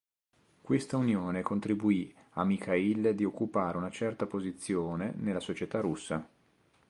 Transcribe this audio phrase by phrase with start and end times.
[0.63, 6.27] Questa unione contribuì a Michail di occupare una certa posizione nella società russa.